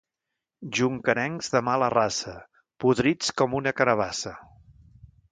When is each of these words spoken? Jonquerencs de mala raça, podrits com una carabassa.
Jonquerencs 0.77 1.49
de 1.55 1.59
mala 1.67 1.89
raça, 1.93 2.33
podrits 2.85 3.29
com 3.41 3.53
una 3.61 3.75
carabassa. 3.83 4.33